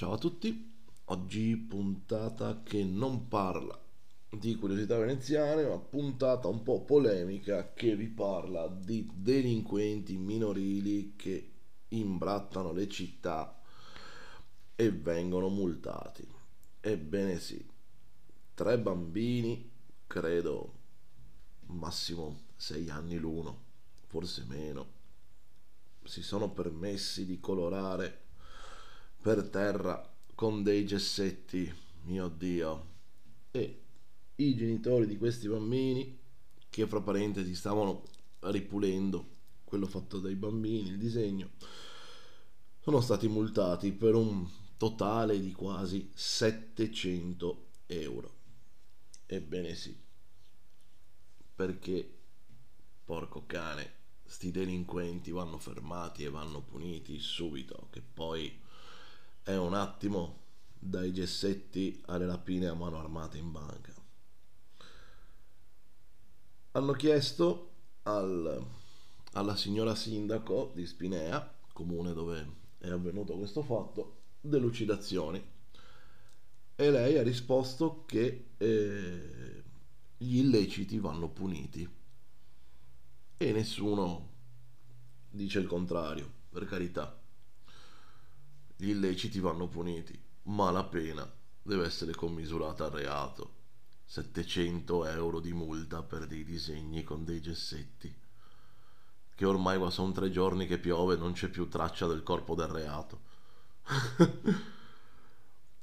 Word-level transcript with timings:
Ciao 0.00 0.12
a 0.12 0.16
tutti, 0.16 0.72
oggi 1.04 1.54
puntata 1.58 2.62
che 2.62 2.82
non 2.84 3.28
parla 3.28 3.78
di 4.30 4.56
curiosità 4.56 4.96
veneziane, 4.96 5.66
ma 5.66 5.76
puntata 5.76 6.48
un 6.48 6.62
po' 6.62 6.80
polemica 6.84 7.74
che 7.74 7.94
vi 7.96 8.06
parla 8.06 8.66
di 8.66 9.06
delinquenti 9.12 10.16
minorili 10.16 11.16
che 11.16 11.50
imbrattano 11.88 12.72
le 12.72 12.88
città 12.88 13.60
e 14.74 14.90
vengono 14.90 15.50
multati. 15.50 16.26
Ebbene 16.80 17.38
sì, 17.38 17.62
tre 18.54 18.78
bambini, 18.78 19.70
credo 20.06 20.72
massimo 21.66 22.44
sei 22.56 22.88
anni 22.88 23.18
l'uno, 23.18 23.64
forse 24.06 24.46
meno, 24.48 24.86
si 26.04 26.22
sono 26.22 26.48
permessi 26.48 27.26
di 27.26 27.38
colorare 27.38 28.28
per 29.20 29.48
terra 29.48 30.08
con 30.34 30.62
dei 30.62 30.86
gessetti, 30.86 31.72
mio 32.04 32.28
Dio. 32.28 32.86
E 33.50 33.82
i 34.36 34.54
genitori 34.54 35.06
di 35.06 35.18
questi 35.18 35.48
bambini, 35.48 36.18
che 36.70 36.86
fra 36.86 37.00
parentesi 37.00 37.54
stavano 37.54 38.04
ripulendo 38.40 39.38
quello 39.64 39.86
fatto 39.86 40.18
dai 40.18 40.34
bambini, 40.34 40.88
il 40.88 40.98
disegno, 40.98 41.50
sono 42.80 43.00
stati 43.00 43.28
multati 43.28 43.92
per 43.92 44.14
un 44.14 44.48
totale 44.78 45.38
di 45.38 45.52
quasi 45.52 46.10
700 46.14 47.66
euro. 47.86 48.34
Ebbene 49.26 49.74
sì, 49.74 49.94
perché 51.54 52.18
porco 53.04 53.44
cane, 53.44 53.92
sti 54.24 54.50
delinquenti 54.50 55.30
vanno 55.30 55.58
fermati 55.58 56.24
e 56.24 56.30
vanno 56.30 56.62
puniti 56.62 57.18
subito, 57.18 57.88
che 57.90 58.00
poi 58.00 58.68
è 59.42 59.56
un 59.56 59.74
attimo 59.74 60.38
dai 60.78 61.12
gessetti 61.12 62.02
alle 62.06 62.26
rapine 62.26 62.66
a 62.66 62.74
mano 62.74 62.98
armata 62.98 63.36
in 63.36 63.50
banca. 63.50 63.94
Hanno 66.72 66.92
chiesto 66.92 67.72
al, 68.04 68.66
alla 69.32 69.56
signora 69.56 69.94
sindaco 69.94 70.72
di 70.74 70.86
Spinea, 70.86 71.58
comune 71.72 72.12
dove 72.12 72.58
è 72.78 72.88
avvenuto 72.88 73.36
questo 73.36 73.62
fatto, 73.62 74.18
delucidazioni. 74.40 75.58
E 76.76 76.90
lei 76.90 77.18
ha 77.18 77.22
risposto 77.22 78.04
che 78.06 78.52
eh, 78.56 79.62
gli 80.16 80.38
illeciti 80.38 80.98
vanno 80.98 81.28
puniti. 81.28 81.88
E 83.36 83.52
nessuno 83.52 84.28
dice 85.28 85.58
il 85.58 85.66
contrario, 85.66 86.30
per 86.48 86.64
carità 86.64 87.19
gli 88.80 88.88
illeciti 88.88 89.40
vanno 89.40 89.68
puniti, 89.68 90.18
ma 90.44 90.70
la 90.70 90.84
pena 90.84 91.30
deve 91.62 91.84
essere 91.84 92.14
commisurata 92.14 92.86
al 92.86 92.92
reato. 92.92 93.58
700 94.06 95.04
euro 95.04 95.38
di 95.38 95.52
multa 95.52 96.02
per 96.02 96.26
dei 96.26 96.44
disegni 96.44 97.04
con 97.04 97.22
dei 97.24 97.42
gessetti. 97.42 98.12
Che 99.34 99.44
ormai 99.44 99.76
qua 99.76 99.90
sono 99.90 100.12
tre 100.12 100.30
giorni 100.30 100.66
che 100.66 100.78
piove 100.78 101.14
e 101.14 101.18
non 101.18 101.32
c'è 101.32 101.48
più 101.48 101.68
traccia 101.68 102.06
del 102.06 102.22
corpo 102.22 102.54
del 102.54 102.68
reato. 102.68 103.20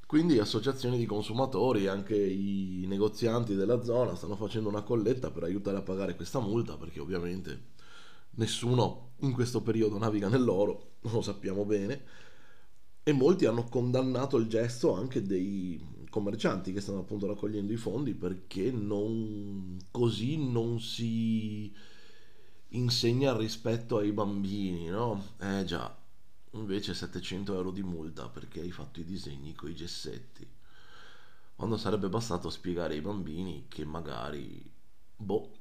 Quindi 0.07 0.39
associazioni 0.39 0.97
di 0.97 1.05
consumatori 1.05 1.83
e 1.83 1.89
anche 1.89 2.17
i 2.17 2.85
negozianti 2.87 3.53
della 3.53 3.83
zona 3.83 4.15
stanno 4.15 4.35
facendo 4.35 4.69
una 4.69 4.81
colletta 4.81 5.29
per 5.29 5.43
aiutare 5.43 5.77
a 5.77 5.83
pagare 5.83 6.15
questa 6.15 6.39
multa 6.39 6.77
perché 6.77 6.99
ovviamente 6.99 7.75
nessuno 8.31 9.11
in 9.19 9.33
questo 9.33 9.61
periodo 9.61 9.99
naviga 9.99 10.29
nell'oro, 10.29 10.93
lo 11.01 11.21
sappiamo 11.21 11.63
bene 11.63 12.25
e 13.07 13.13
molti 13.13 13.45
hanno 13.45 13.69
condannato 13.69 14.35
il 14.35 14.49
gesto 14.49 14.93
anche 14.93 15.21
dei 15.25 15.81
commercianti 16.09 16.73
che 16.73 16.81
stanno 16.81 16.99
appunto 16.99 17.25
raccogliendo 17.25 17.71
i 17.71 17.77
fondi 17.77 18.13
perché 18.13 18.69
non, 18.69 19.77
così 19.91 20.35
non 20.35 20.81
si 20.81 21.73
insegna 22.71 23.31
il 23.31 23.37
rispetto 23.37 23.95
ai 23.95 24.11
bambini, 24.11 24.87
no? 24.87 25.35
Eh 25.39 25.63
già, 25.63 25.97
invece 26.51 26.93
700 26.93 27.53
euro 27.53 27.71
di 27.71 27.81
multa 27.81 28.27
perché 28.27 28.59
hai 28.59 28.71
fatto 28.71 28.99
i 28.99 29.05
disegni 29.05 29.53
con 29.53 29.69
i 29.69 29.75
gessetti. 29.75 30.45
Quando 31.55 31.77
sarebbe 31.77 32.09
bastato 32.09 32.49
spiegare 32.49 32.95
ai 32.95 33.01
bambini 33.01 33.67
che 33.69 33.85
magari 33.85 34.69
Boh, 35.15 35.56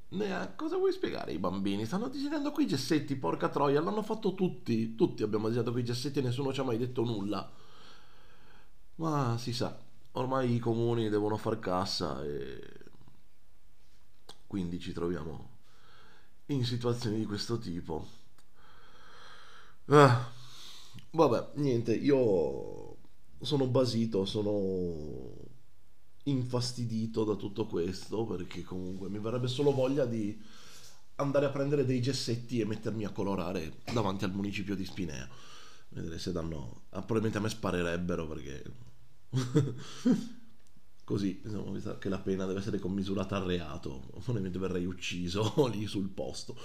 cosa 0.55 0.77
vuoi 0.77 0.93
spiegare 0.93 1.33
ai 1.33 1.39
bambini? 1.39 1.85
Stanno 1.85 2.09
disegnando 2.09 2.53
quei 2.53 2.67
gessetti, 2.67 3.17
porca 3.17 3.49
troia, 3.49 3.81
l'hanno 3.81 4.03
fatto 4.03 4.35
tutti. 4.35 4.95
Tutti 4.95 5.23
abbiamo 5.23 5.49
disegnato 5.49 5.73
quei 5.73 5.85
gessetti 5.85 6.19
e 6.21 6.23
nessuno 6.23 6.53
ci 6.53 6.61
ha 6.61 6.65
mai 6.65 6.79
detto 6.79 7.05
nulla. 7.05 7.51
Ma 8.97 9.37
si 9.39 9.53
sa, 9.53 9.79
ormai 10.13 10.55
i 10.55 10.59
comuni 10.59 11.09
devono 11.09 11.37
far 11.37 11.59
cassa 11.59 12.23
e 12.25 12.85
quindi 14.47 14.79
ci 14.79 14.93
troviamo 14.93 15.51
in 16.47 16.65
situazioni 16.65 17.19
di 17.19 17.27
questo 17.27 17.59
tipo. 17.59 18.07
Ah, 19.87 20.31
vabbè, 21.11 21.51
niente, 21.55 21.95
io 21.95 22.97
sono 23.41 23.67
basito, 23.67 24.25
sono 24.25 25.55
infastidito 26.27 27.25
da 27.25 27.35
tutto 27.35 27.67
questo 27.67 28.25
perché 28.25 28.63
comunque 28.63 29.09
mi 29.09 29.19
verrebbe 29.19 29.49
solo 29.49 29.73
voglia 29.73 30.05
di 30.05 30.41
andare 31.17 31.47
a 31.47 31.51
prendere 31.51 31.85
dei 31.85 32.01
gessetti 32.01 32.61
e 32.61 32.67
mettermi 32.67 33.05
a 33.05 33.11
colorare 33.11 33.79
davanti 33.93 34.25
al 34.25 34.33
municipio 34.33 34.75
di 34.75 34.85
Spinea. 34.85 35.29
Vedere 35.89 36.19
se 36.19 36.33
danno... 36.33 36.83
Ah, 36.91 37.03
probabilmente 37.03 37.39
a 37.39 37.41
me 37.41 37.49
sparerebbero 37.49 38.27
perché... 38.27 38.63
Così, 41.05 41.41
insomma, 41.45 41.99
che 41.99 42.09
la 42.09 42.19
pena 42.19 42.47
deve 42.47 42.59
essere 42.59 42.81
commisurata 42.81 43.37
al 43.37 43.45
reato, 43.45 44.09
probabilmente 44.11 44.59
verrei 44.59 44.85
ucciso 44.87 45.69
lì 45.73 45.87
sul 45.87 46.09
posto. 46.09 46.57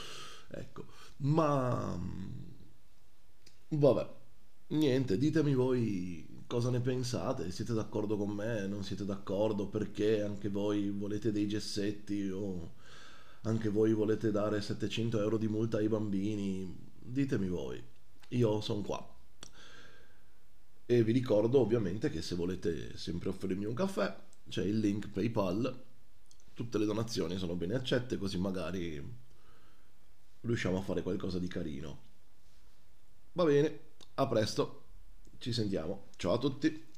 Ecco, 0.50 0.85
ma... 1.17 1.97
Vabbè, 3.69 4.09
niente, 4.69 5.17
ditemi 5.17 5.53
voi 5.53 6.31
cosa 6.51 6.69
ne 6.69 6.81
pensate? 6.81 7.50
Siete 7.50 7.73
d'accordo 7.73 8.17
con 8.17 8.31
me? 8.31 8.67
Non 8.67 8.84
siete 8.84 9.06
d'accordo? 9.06 9.67
Perché 9.67 10.22
anche 10.22 10.50
voi 10.50 10.89
volete 10.89 11.31
dei 11.31 11.47
gessetti 11.47 12.29
o 12.29 12.73
anche 13.44 13.69
voi 13.69 13.94
volete 13.94 14.31
dare 14.31 14.59
700 14.62 15.22
euro 15.22 15.38
di 15.38 15.47
multa 15.47 15.78
ai 15.78 15.88
bambini? 15.88 16.89
Ditemi 17.00 17.47
voi, 17.47 17.81
io 18.28 18.59
sono 18.59 18.81
qua. 18.81 19.16
E 20.85 21.03
vi 21.06 21.13
ricordo 21.13 21.62
ovviamente 21.62 22.09
che 22.09 22.22
se 22.22 22.35
volete 22.35 22.97
sempre 22.97 23.29
offrirmi 23.29 23.63
un 23.63 23.73
caffè, 23.73 24.13
c'è 24.50 24.66
il 24.66 24.78
link 24.79 25.07
PayPal, 25.07 25.83
tutte 26.53 26.78
le 26.78 26.85
donazioni 26.85 27.38
sono 27.38 27.56
bene 27.56 27.75
accette 27.75 28.18
così 28.18 28.38
magari 28.38 29.01
riusciamo 30.41 30.79
a 30.79 30.81
fare 30.81 31.01
qualcosa 31.01 31.39
di 31.39 31.47
carino. 31.47 32.00
Va 33.31 33.45
bene, 33.45 33.79
a 34.16 34.28
presto. 34.28 34.81
Ci 35.41 35.53
sentiamo. 35.53 36.09
Ciao 36.18 36.34
a 36.34 36.38
tutti. 36.38 36.90